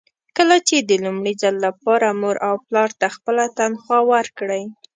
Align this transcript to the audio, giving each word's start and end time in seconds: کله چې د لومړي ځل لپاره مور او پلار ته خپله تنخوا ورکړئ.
کله 0.37 0.57
چې 0.67 0.77
د 0.79 0.91
لومړي 1.03 1.33
ځل 1.41 1.55
لپاره 1.65 2.07
مور 2.21 2.35
او 2.47 2.55
پلار 2.67 2.89
ته 2.99 3.07
خپله 3.15 3.43
تنخوا 3.57 3.99
ورکړئ. 4.13 4.63